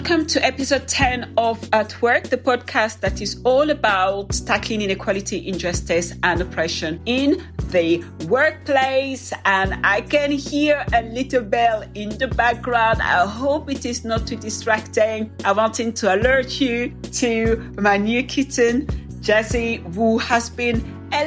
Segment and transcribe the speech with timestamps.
[0.00, 5.46] welcome to episode 10 of At Work, the podcast that is all about tackling inequality,
[5.46, 9.34] injustice, and oppression in the workplace.
[9.44, 13.02] And I can hear a little bell in the background.
[13.02, 15.30] I hope it is not too distracting.
[15.44, 18.88] I wanted to alert you to my new kitten,
[19.20, 20.78] Jessie, who has been
[21.12, 21.24] a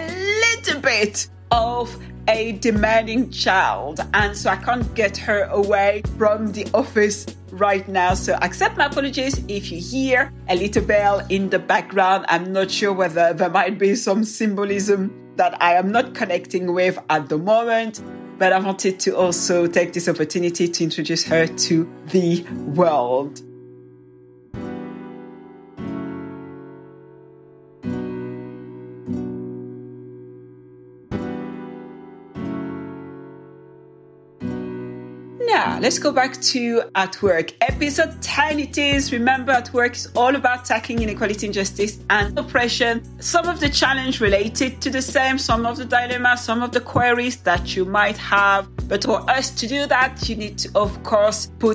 [0.57, 1.95] little bit of
[2.27, 3.99] a demanding child.
[4.15, 8.13] And so I can't get her away from the office right now.
[8.13, 12.25] So accept my apologies if you hear a little bell in the background.
[12.27, 16.99] I'm not sure whether there might be some symbolism that I am not connecting with
[17.09, 18.01] at the moment.
[18.39, 23.41] But I wanted to also take this opportunity to introduce her to the world.
[35.83, 37.51] Let's go back to At Work.
[37.59, 39.11] Episode 10 it is.
[39.11, 43.03] Remember, At Work is all about tackling inequality, injustice, and oppression.
[43.21, 46.79] Some of the challenge related to the same, some of the dilemmas, some of the
[46.79, 48.69] queries that you might have.
[48.87, 51.72] But for us to do that, you need to, of course, put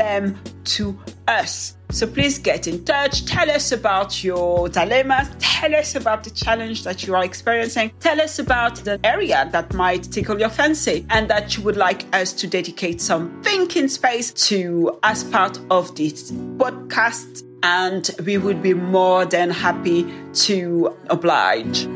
[0.00, 0.98] them to
[1.28, 1.76] us.
[1.90, 3.26] So please get in touch.
[3.26, 5.28] Tell us about your dilemmas.
[5.40, 7.92] Tell us about the challenge that you are experiencing.
[8.00, 12.04] Tell us about the area that might tickle your fancy and that you would like
[12.14, 17.44] us to dedicate some thinking space to as part of this podcast.
[17.62, 20.10] And we would be more than happy
[20.46, 21.86] to oblige.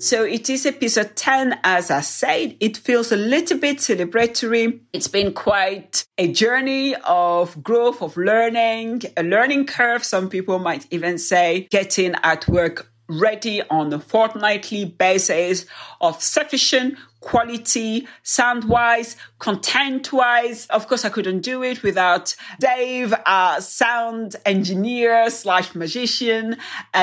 [0.00, 2.56] So it is episode 10, as I said.
[2.60, 4.78] It feels a little bit celebratory.
[4.92, 10.04] It's been quite a journey of growth, of learning, a learning curve.
[10.04, 15.66] Some people might even say getting at work ready on a fortnightly basis
[16.00, 20.66] of sufficient quality, sound wise, content wise.
[20.66, 26.56] Of course, I couldn't do it without Dave, our sound engineer slash magician,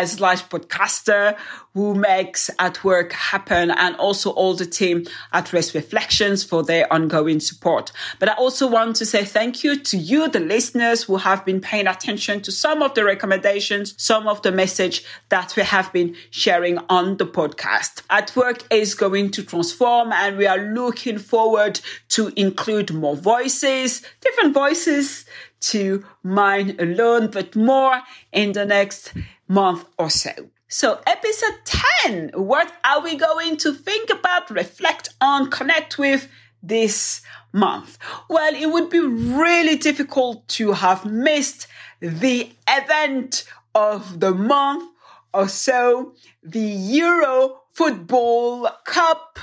[0.06, 1.38] slash podcaster
[1.76, 6.92] who makes at work happen and also all the team at Race Reflections for their
[6.92, 7.92] ongoing support.
[8.18, 11.60] But I also want to say thank you to you, the listeners who have been
[11.60, 16.16] paying attention to some of the recommendations, some of the message that we have been
[16.30, 18.04] sharing on the podcast.
[18.10, 24.02] At work is going to transform and we are looking forward to include more voices,
[24.22, 25.26] different voices
[25.62, 29.14] to mine alone, but more in the next
[29.48, 30.32] month or so.
[30.68, 31.60] So episode
[32.04, 36.28] 10, what are we going to think about, reflect on, connect with
[36.62, 37.22] this
[37.54, 37.98] month?
[38.30, 41.68] Well, it would be really difficult to have missed
[42.00, 44.92] the event of the month
[45.34, 46.14] or so,
[46.44, 49.40] the Euro Football Cup,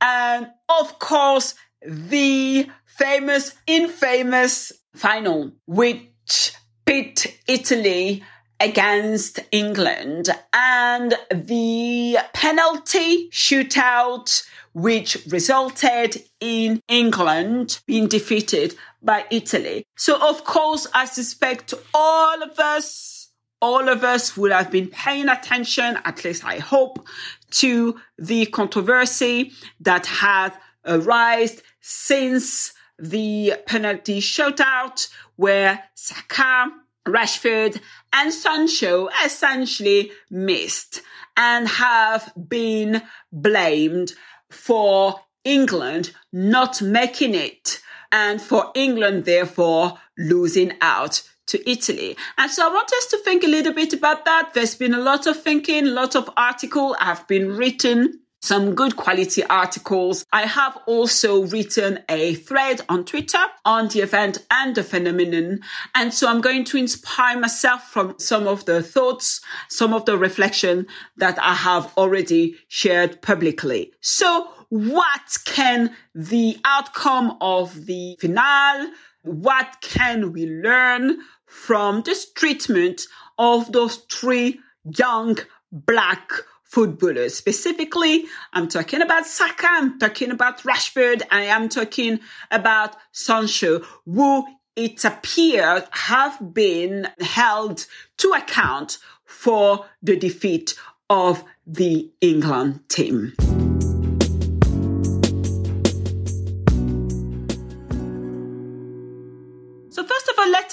[0.00, 1.54] and of course,
[1.86, 6.52] the famous, infamous final, which
[6.84, 8.22] pit Italy
[8.60, 14.42] against England and the penalty shootout
[14.74, 19.84] which resulted in England being defeated by Italy.
[19.96, 23.30] So of course, I suspect all of us,
[23.62, 27.06] all of us would have been paying attention, at least I hope,
[27.52, 30.52] to the controversy that has
[30.84, 36.70] arisen since the penalty shootout where Saka
[37.08, 37.80] Rashford
[38.12, 41.02] and Sancho essentially missed
[41.36, 43.02] and have been
[43.32, 44.12] blamed
[44.50, 47.80] for England not making it
[48.12, 52.16] and for England therefore losing out to Italy.
[52.38, 54.52] And so I want us to think a little bit about that.
[54.54, 58.96] There's been a lot of thinking, a lot of articles have been written some good
[58.96, 60.24] quality articles.
[60.32, 65.60] I have also written a thread on Twitter on the event and the phenomenon.
[65.94, 70.16] And so I'm going to inspire myself from some of the thoughts, some of the
[70.16, 70.86] reflection
[71.16, 73.92] that I have already shared publicly.
[74.00, 78.88] So what can the outcome of the finale,
[79.22, 83.02] what can we learn from this treatment
[83.38, 85.36] of those three young
[85.72, 86.30] black
[86.70, 87.34] footballers.
[87.34, 92.20] Specifically, I'm talking about Saka, I'm talking about Rashford, I am talking
[92.50, 94.46] about Sancho, who
[94.76, 97.86] it appears have been held
[98.18, 100.74] to account for the defeat
[101.08, 103.32] of the England team.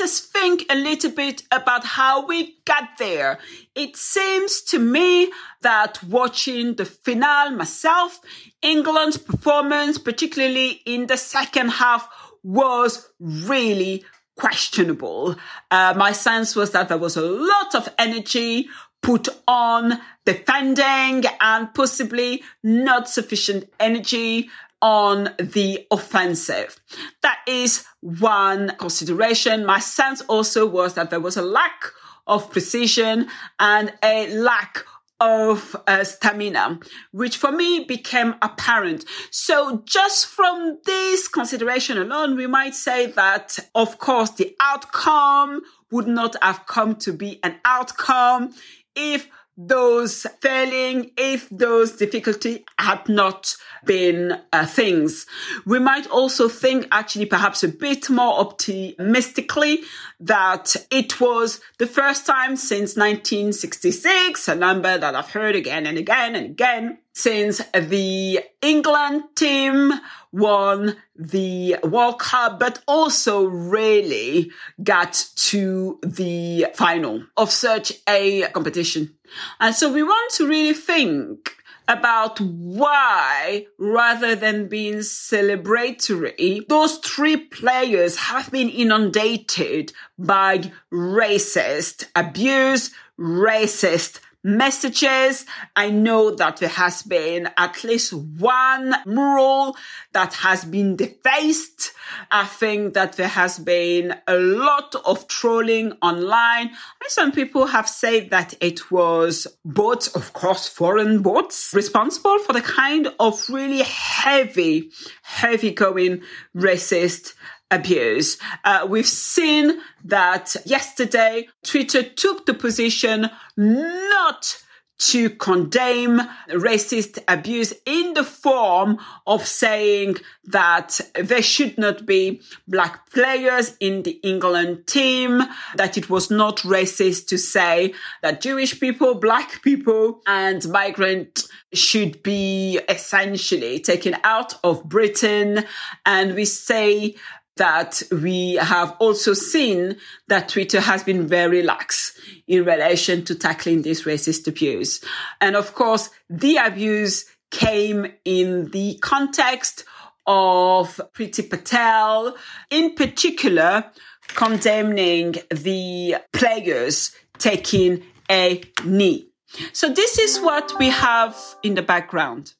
[0.07, 3.39] Us think a little bit about how we got there.
[3.75, 5.29] It seems to me
[5.61, 8.21] that watching the finale myself,
[8.61, 12.07] England's performance, particularly in the second half,
[12.41, 14.05] was really
[14.37, 15.35] questionable.
[15.69, 18.69] Uh, my sense was that there was a lot of energy
[19.01, 24.49] put on defending and possibly not sufficient energy
[24.81, 26.79] on the offensive.
[27.21, 29.65] That is one consideration.
[29.65, 31.91] My sense also was that there was a lack
[32.27, 33.27] of precision
[33.59, 34.85] and a lack
[35.19, 36.79] of uh, stamina,
[37.11, 39.05] which for me became apparent.
[39.31, 46.07] So just from this consideration alone, we might say that, of course, the outcome would
[46.07, 48.53] not have come to be an outcome
[48.95, 49.27] if
[49.57, 53.55] those failing, if those difficulty had not
[53.85, 55.25] been uh, things.
[55.65, 59.79] We might also think actually perhaps a bit more optimistically
[60.19, 65.97] that it was the first time since 1966, a number that I've heard again and
[65.97, 69.91] again and again, since the England team
[70.31, 74.51] won the World Cup, but also really
[74.83, 79.15] got to the final of such a competition.
[79.59, 81.55] And so we want to really think
[81.87, 92.91] about why, rather than being celebratory, those three players have been inundated by racist abuse,
[93.19, 95.45] racist messages.
[95.75, 99.75] I know that there has been at least one mural
[100.13, 101.93] that has been defaced.
[102.31, 106.67] I think that there has been a lot of trolling online.
[106.67, 112.53] And some people have said that it was boats, of course, foreign boats responsible for
[112.53, 114.91] the kind of really heavy,
[115.23, 116.21] heavy going
[116.55, 117.33] racist
[117.71, 118.37] abuse.
[118.63, 124.61] Uh, we've seen that yesterday Twitter took the position not
[124.99, 126.19] to condemn
[126.49, 128.97] racist abuse in the form
[129.27, 135.43] of saying that there should not be black players in the England team,
[135.75, 137.93] that it was not racist to say
[138.23, 141.43] that Jewish people, black people and migrant
[141.73, 145.63] should be essentially taken out of Britain.
[146.05, 147.15] And we say
[147.57, 152.17] that we have also seen that Twitter has been very lax
[152.47, 155.03] in relation to tackling this racist abuse.
[155.41, 159.85] And of course, the abuse came in the context
[160.25, 162.35] of Priti Patel,
[162.69, 163.85] in particular,
[164.27, 169.29] condemning the players taking a knee.
[169.71, 172.53] So this is what we have in the background.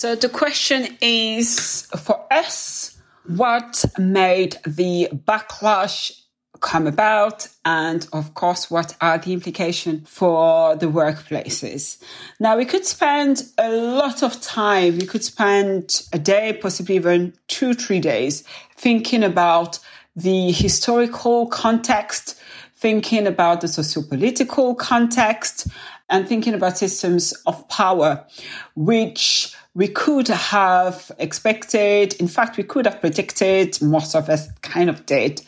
[0.00, 6.22] So the question is for us, what made the backlash
[6.60, 7.46] come about?
[7.66, 12.02] And of course, what are the implications for the workplaces?
[12.38, 14.96] Now, we could spend a lot of time.
[14.96, 18.42] We could spend a day, possibly even two, three days
[18.76, 19.80] thinking about
[20.16, 22.40] the historical context,
[22.74, 25.66] thinking about the socio-political context,
[26.08, 28.26] and thinking about systems of power,
[28.74, 34.90] which we could have expected, in fact, we could have predicted, most of us kind
[34.90, 35.40] of did,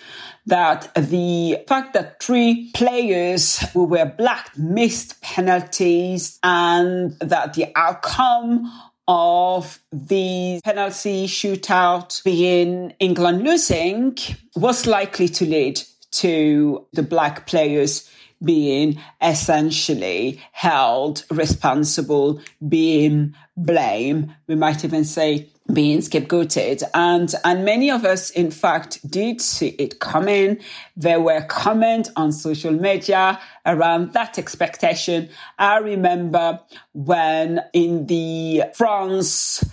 [0.47, 8.73] that the fact that three players who were black missed penalties and that the outcome
[9.07, 14.17] of the penalty shootout being England losing
[14.57, 15.79] was likely to lead
[16.11, 18.11] to the black players
[18.45, 24.35] being essentially held responsible, being blamed.
[24.47, 26.83] We might even say being scapegoated.
[26.95, 30.59] And, and many of us, in fact, did see it coming.
[30.97, 35.29] There were comments on social media around that expectation.
[35.59, 36.61] I remember
[36.93, 39.65] when in the France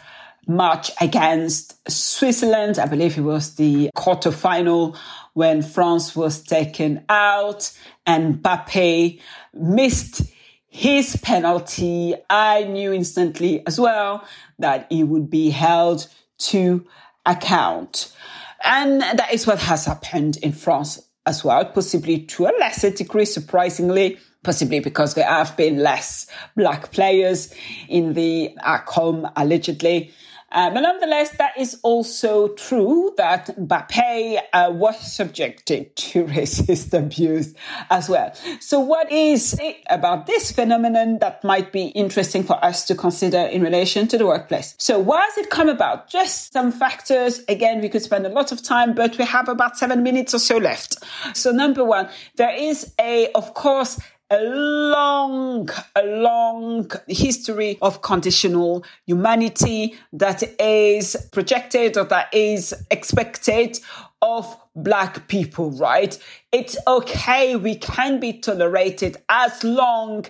[0.50, 4.98] match against Switzerland, I believe it was the quarter final
[5.34, 7.72] when France was taken out
[8.06, 9.22] and Mbappe
[9.54, 10.24] missed
[10.68, 12.16] his penalty.
[12.30, 14.28] I knew instantly as well
[14.58, 16.08] that he would be held
[16.40, 16.86] to
[17.26, 18.12] account.
[18.64, 23.26] And that is what has happened in France as well, possibly to a lesser degree,
[23.26, 27.54] surprisingly, possibly because there have been less black players
[27.88, 30.12] in the ACOM allegedly.
[30.52, 37.54] Uh, but nonetheless, that is also true that Mbappe uh, was subjected to racist abuse
[37.90, 38.34] as well.
[38.60, 43.40] So what is it about this phenomenon that might be interesting for us to consider
[43.40, 44.76] in relation to the workplace?
[44.78, 46.10] So why has it come about?
[46.10, 47.42] Just some factors.
[47.48, 50.40] Again, we could spend a lot of time, but we have about seven minutes or
[50.40, 50.98] so left.
[51.34, 54.00] So number one, there is a, of course,
[54.32, 63.80] a long, a long history of conditional humanity that is projected or that is expected
[64.22, 66.18] of black people, right?
[66.52, 67.56] It's okay.
[67.56, 70.26] We can be tolerated as long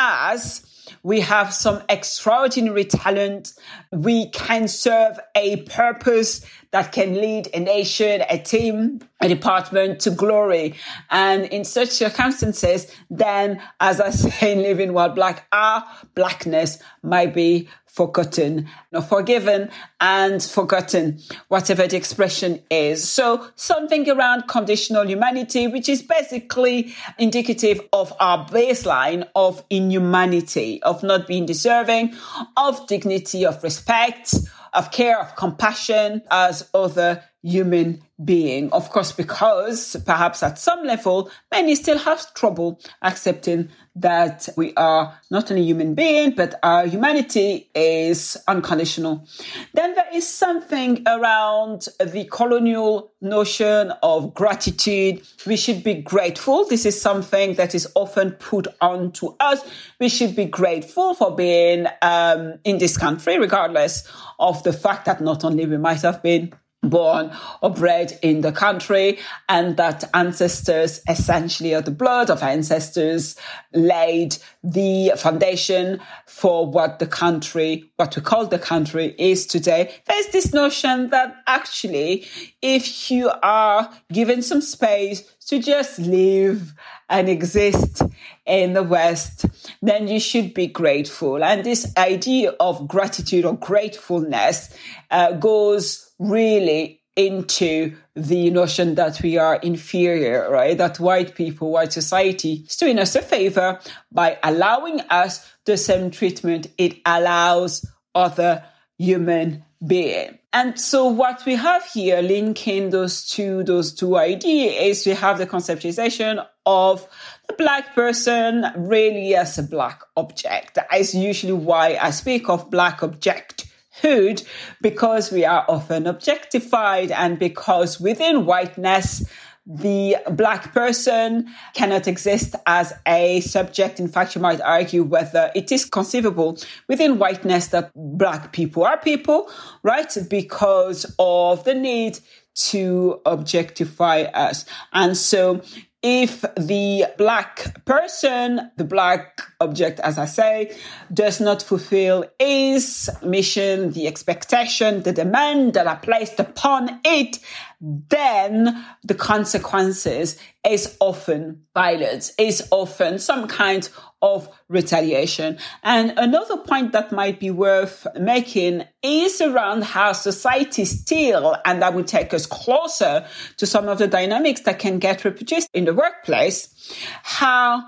[0.00, 0.66] as
[1.02, 3.54] we have some extraordinary talent.
[3.92, 10.10] We can serve a purpose that can lead a nation, a team, a department to
[10.10, 10.74] glory.
[11.10, 17.34] And in such circumstances, then, as I say in Living While Black, our blackness might
[17.34, 19.68] be forgotten, or forgiven
[20.00, 21.18] and forgotten,
[21.48, 23.08] whatever the expression is.
[23.08, 31.02] So something around conditional humanity, which is basically indicative of our baseline of inhumanity, of
[31.02, 32.14] not being deserving
[32.56, 34.34] of dignity, of respect,
[34.72, 38.70] of care, of compassion as other human being.
[38.72, 45.18] Of course, because perhaps at some level, many still have trouble accepting that we are
[45.30, 49.26] not only human being, but our humanity is unconditional.
[49.74, 55.22] Then there is something around the colonial notion of gratitude.
[55.46, 56.66] We should be grateful.
[56.66, 59.60] This is something that is often put on to us.
[59.98, 64.06] We should be grateful for being um, in this country, regardless
[64.38, 66.52] of the fact that not only we might have been
[66.82, 69.18] born or bred in the country
[69.48, 73.36] and that ancestors essentially or the blood of ancestors
[73.74, 80.26] laid the foundation for what the country what we call the country is today there's
[80.28, 82.26] this notion that actually
[82.60, 86.74] if you are given some space to just live
[87.08, 88.02] and exist
[88.46, 89.46] in the West,
[89.82, 91.42] then you should be grateful.
[91.42, 94.72] And this idea of gratitude or gratefulness
[95.10, 100.76] uh, goes really into the notion that we are inferior, right?
[100.76, 103.78] That white people, white society is doing us a favor
[104.10, 107.84] by allowing us the same treatment it allows
[108.14, 108.64] other
[108.98, 110.38] human being.
[110.52, 115.38] And so what we have here linking those two, those two ideas is we have
[115.38, 117.06] the conceptualization of
[117.48, 120.74] the black person really as a black object.
[120.74, 123.59] That is usually why I speak of black object
[123.92, 124.42] hood
[124.80, 129.24] because we are often objectified and because within whiteness,
[129.66, 134.00] the black person cannot exist as a subject.
[134.00, 138.98] In fact, you might argue whether it is conceivable within whiteness that black people are
[138.98, 139.50] people,
[139.82, 140.16] right?
[140.28, 142.18] Because of the need
[142.54, 144.64] to objectify us.
[144.92, 145.62] And so
[146.02, 150.76] if the black person, the black object, as I say,
[151.12, 157.38] does not fulfill its mission, the expectation, the demand that are placed upon it,
[157.80, 163.88] then the consequences is often violence, is often some kind
[164.22, 165.58] of retaliation.
[165.82, 171.94] And another point that might be worth making is around how society still, and that
[171.94, 175.94] would take us closer to some of the dynamics that can get reproduced in the
[175.94, 177.84] workplace, how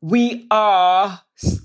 [0.00, 1.20] we are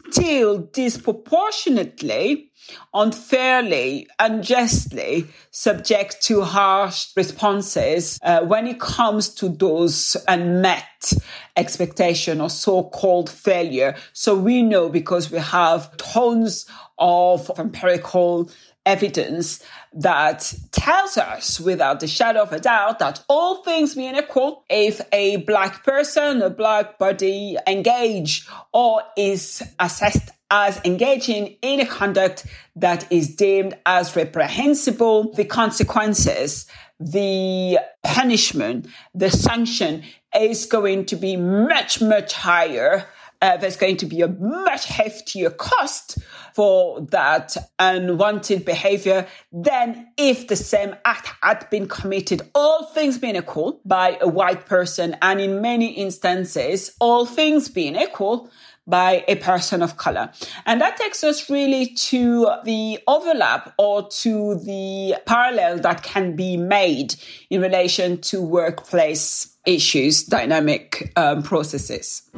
[0.09, 2.51] still disproportionately,
[2.93, 11.13] unfairly, unjustly subject to harsh responses uh, when it comes to those unmet
[11.55, 13.95] expectation or so-called failure.
[14.13, 16.65] So we know because we have tons
[16.97, 18.49] of empirical
[18.85, 19.63] evidence
[19.93, 25.01] that tells us without the shadow of a doubt that all things being equal, if
[25.11, 32.45] a black person, a black body engage or is assessed as engaging in a conduct
[32.75, 36.67] that is deemed as reprehensible, the consequences,
[36.99, 40.03] the punishment, the sanction
[40.39, 43.07] is going to be much, much higher
[43.45, 46.17] uh, there's going to be a much heftier cost
[46.55, 53.35] for that unwanted behavior than if the same act had been committed, all things being
[53.35, 55.15] equal, by a white person.
[55.21, 58.49] And in many instances, all things being equal,
[58.87, 60.31] by a person of color.
[60.65, 66.55] And that takes us really to the overlap or to the parallel that can be
[66.55, 67.15] made
[67.49, 72.29] in relation to workplace issues, dynamic um, processes.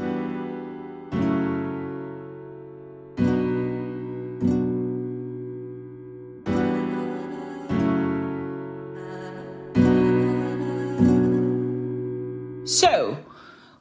[12.79, 13.17] So,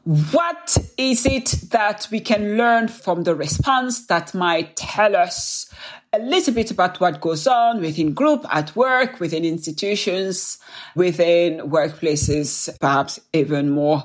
[0.05, 5.71] what is it that we can learn from the response that might tell us
[6.15, 10.59] a little bit about what goes on within group, at work, within institutions,
[10.95, 14.03] within workplaces, perhaps even more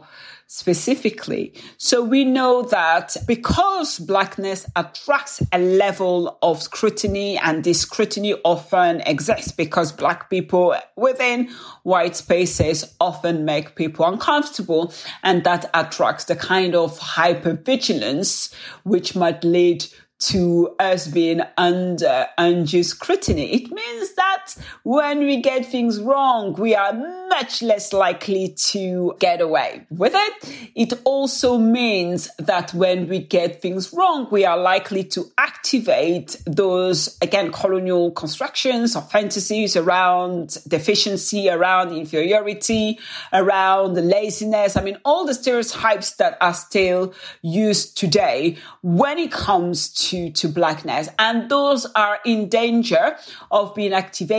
[0.53, 1.53] specifically.
[1.77, 8.99] So we know that because blackness attracts a level of scrutiny and this scrutiny often
[9.05, 11.49] exists because black people within
[11.83, 14.93] white spaces often make people uncomfortable
[15.23, 18.53] and that attracts the kind of hypervigilance
[18.83, 19.85] which might lead
[20.19, 23.53] to us being under undue scrutiny.
[23.53, 24.30] It means that
[24.83, 26.93] when we get things wrong, we are
[27.27, 30.71] much less likely to get away with it.
[30.75, 37.17] It also means that when we get things wrong, we are likely to activate those,
[37.21, 42.99] again, colonial constructions or fantasies around deficiency, around inferiority,
[43.33, 44.77] around laziness.
[44.77, 50.29] I mean, all the stereotypes that are still used today when it comes to to,
[50.31, 51.09] to blackness.
[51.17, 53.15] And those are in danger
[53.49, 54.30] of being activated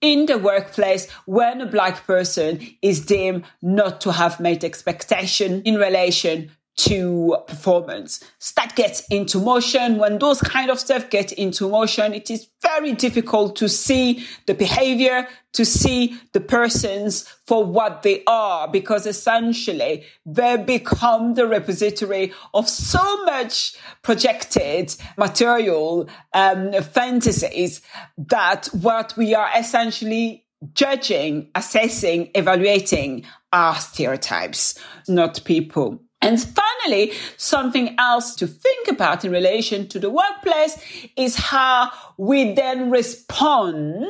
[0.00, 5.74] in the workplace when a black person is deemed not to have met expectation in
[5.74, 8.22] relation to performance.
[8.54, 9.98] That gets into motion.
[9.98, 14.54] When those kind of stuff get into motion, it is very difficult to see the
[14.54, 22.32] behavior, to see the persons for what they are, because essentially they become the repository
[22.54, 27.82] of so much projected material, um, fantasies
[28.16, 30.44] that what we are essentially
[30.74, 36.00] judging, assessing, evaluating are stereotypes, not people.
[36.20, 40.78] And finally, something else to think about in relation to the workplace
[41.16, 44.04] is how we then respond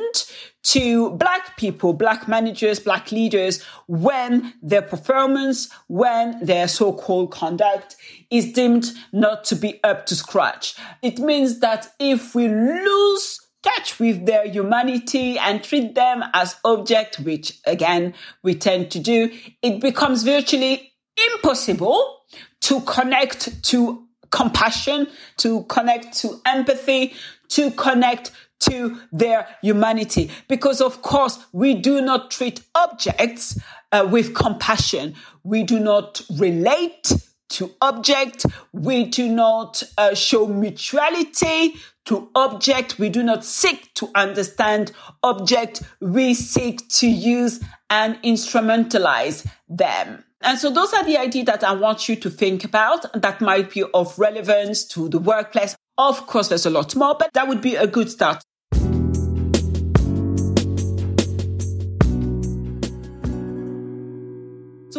[0.63, 7.95] to black people, black managers, black leaders when their performance, when their so-called conduct
[8.31, 10.75] is deemed not to be up to scratch.
[11.03, 17.19] It means that if we lose touch with their humanity and treat them as objects,
[17.19, 20.93] which again we tend to do, it becomes virtually
[21.33, 22.21] impossible
[22.61, 27.13] to connect to compassion, to connect to empathy,
[27.49, 30.29] to connect to their humanity.
[30.47, 33.59] Because of course, we do not treat objects
[33.91, 35.15] uh, with compassion.
[35.43, 37.11] We do not relate
[37.49, 38.45] to object.
[38.73, 42.97] We do not uh, show mutuality to object.
[42.97, 44.91] We do not seek to understand
[45.23, 45.83] object.
[45.99, 50.23] We seek to use and instrumentalize them.
[50.41, 53.71] And so those are the ideas that I want you to think about that might
[53.71, 55.75] be of relevance to the workplace.
[55.97, 58.41] Of course, there's a lot more, but that would be a good start.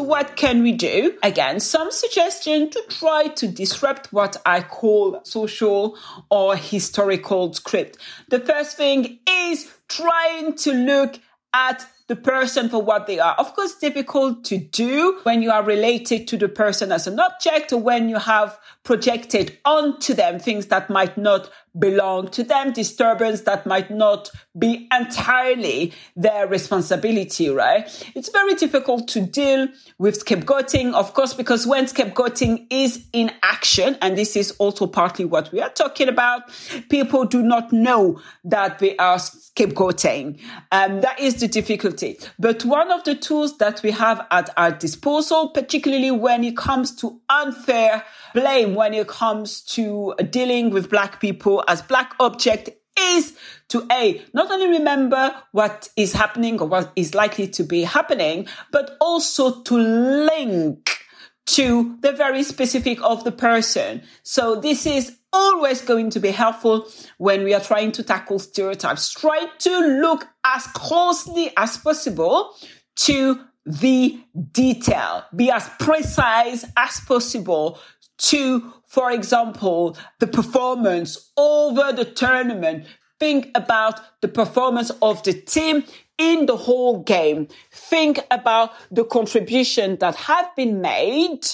[0.01, 1.19] So what can we do?
[1.23, 5.99] Again, some suggestion to try to disrupt what I call social
[6.31, 7.99] or historical script.
[8.31, 11.21] The first thing is trying to look
[11.53, 13.35] at the person for what they are.
[13.35, 17.71] Of course, difficult to do when you are related to the person as an object
[17.71, 23.43] or when you have projected onto them things that might not belong to them, disturbance
[23.43, 28.13] that might not be entirely their responsibility, right?
[28.15, 33.97] It's very difficult to deal with scapegoating, of course, because when scapegoating is in action,
[34.03, 36.43] and this is also partly what we are talking about,
[36.89, 40.41] people do not know that they are scapegoating.
[40.73, 42.19] Um, that is the difficulty.
[42.39, 46.95] But one of the tools that we have at our disposal, particularly when it comes
[46.97, 48.05] to unfair
[48.35, 53.37] blame, when it comes to uh, dealing with black people as black object is
[53.69, 58.47] to A, not only remember what is happening or what is likely to be happening,
[58.73, 60.99] but also to link
[61.47, 64.03] to the very specific of the person.
[64.23, 66.87] So this is always going to be helpful
[67.19, 69.13] when we are trying to tackle stereotypes.
[69.13, 72.55] Try to look as closely as possible
[72.97, 74.19] to the
[74.53, 75.25] detail.
[75.35, 77.79] Be as precise as possible
[78.19, 82.87] to, for example, the performance over the tournament.
[83.19, 85.85] Think about the performance of the team
[86.19, 87.49] in the whole game.
[87.71, 91.47] Think about the contribution that have been made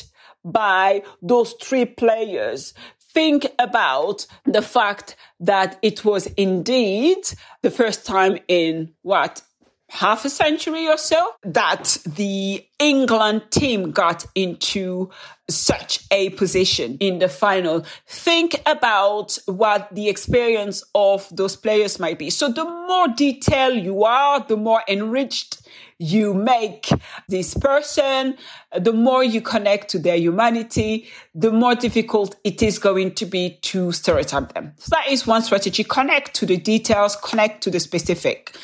[0.45, 2.73] by those three players.
[3.13, 7.19] Think about the fact that it was indeed
[7.63, 9.43] the first time in what
[9.89, 15.11] half a century or so that the England team got into
[15.49, 22.19] such a position in the final, think about what the experience of those players might
[22.19, 22.31] be.
[22.31, 25.63] So the more detailed you are, the more enriched
[25.99, 26.91] you make
[27.29, 28.37] this person,
[28.79, 33.59] the more you connect to their humanity, the more difficult it is going to be
[33.63, 34.73] to stereotype them.
[34.77, 35.85] So that is one strategy.
[35.85, 38.57] Connect to the details, connect to the specific.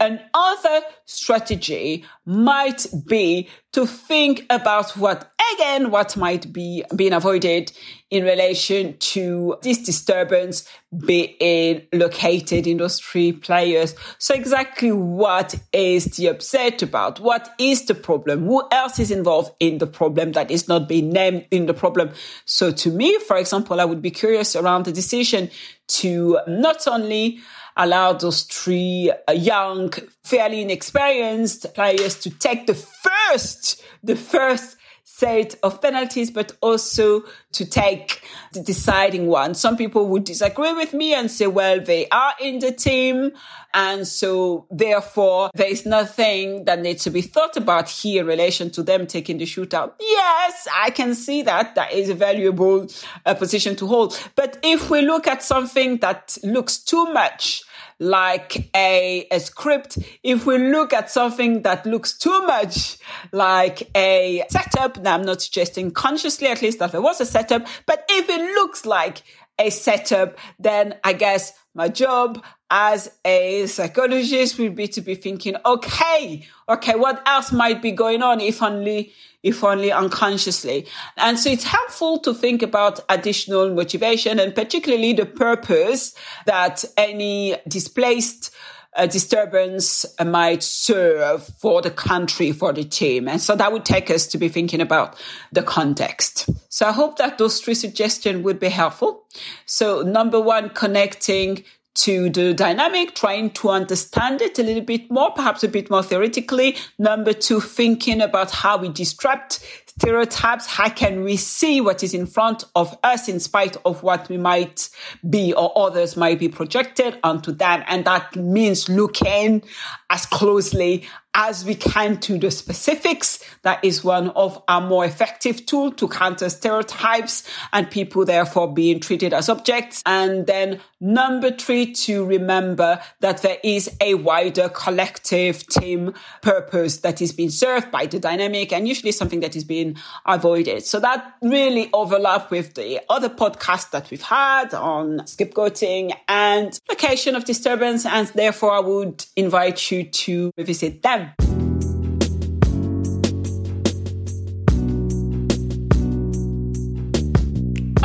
[0.00, 7.72] Another strategy might be to think about what, again, what might be being avoided
[8.10, 10.68] in relation to this disturbance
[11.06, 13.94] being located in those three players.
[14.18, 17.20] So exactly what is the upset about?
[17.20, 18.44] What is the problem?
[18.44, 22.10] Who else is involved in the problem that is not being named in the problem?
[22.44, 25.50] So to me, for example, I would be curious around the decision
[25.88, 27.38] to not only
[27.76, 29.92] allow those three uh, young,
[30.24, 34.76] fairly inexperienced players to take the first, the first
[35.12, 39.54] set of penalties, but also to take the deciding one.
[39.54, 43.32] Some people would disagree with me and say, well, they are in the team.
[43.74, 48.70] And so therefore there is nothing that needs to be thought about here in relation
[48.70, 49.92] to them taking the shootout.
[50.00, 51.74] Yes, I can see that.
[51.74, 52.86] That is a valuable
[53.26, 54.18] uh, position to hold.
[54.36, 57.64] But if we look at something that looks too much
[58.00, 62.98] like a, a script, if we look at something that looks too much
[63.30, 67.66] like a setup, now I'm not suggesting consciously at least that there was a setup,
[67.86, 69.22] but if it looks like
[69.58, 75.56] a setup, then I guess my job as a psychologist would be to be thinking,
[75.66, 80.86] okay, okay, what else might be going on if only, if only unconsciously.
[81.16, 86.14] And so it's helpful to think about additional motivation and particularly the purpose
[86.46, 88.54] that any displaced
[88.94, 93.28] a disturbance might serve for the country, for the team.
[93.28, 95.16] And so that would take us to be thinking about
[95.52, 96.48] the context.
[96.68, 99.26] So I hope that those three suggestions would be helpful.
[99.64, 101.64] So number one, connecting
[101.96, 106.02] to the dynamic, trying to understand it a little bit more, perhaps a bit more
[106.02, 106.76] theoretically.
[106.98, 110.66] Number two, thinking about how we disrupt stereotypes.
[110.66, 114.38] How can we see what is in front of us in spite of what we
[114.38, 114.88] might
[115.28, 117.82] be or others might be projected onto them?
[117.86, 119.62] And that means looking
[120.08, 123.44] as closely as we can to the specifics.
[123.62, 129.00] That is one of our more effective tools to counter stereotypes and people therefore being
[129.00, 130.02] treated as objects.
[130.06, 137.22] And then number three, to remember that there is a wider collective team purpose that
[137.22, 140.84] is being served by the dynamic and usually something that is being avoided.
[140.84, 147.36] So that really overlap with the other podcast that we've had on scapegoating and location
[147.36, 148.04] of disturbance.
[148.04, 151.19] And therefore I would invite you to revisit them.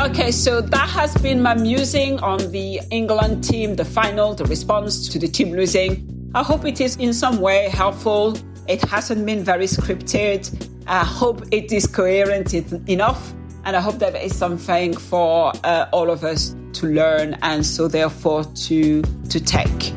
[0.06, 5.08] Okay, so that has been my musing on the England team, the final, the response
[5.08, 6.30] to the team losing.
[6.32, 8.38] I hope it is in some way helpful.
[8.68, 10.70] It hasn't been very scripted.
[10.86, 12.54] I hope it is coherent
[12.88, 13.34] enough.
[13.64, 17.66] And I hope that there is something for uh, all of us to learn and
[17.66, 19.92] so therefore to, to take.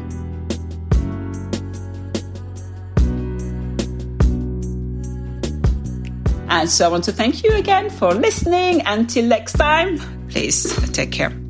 [6.49, 8.81] And so I want to thank you again for listening.
[8.85, 11.48] Until next time, please take care.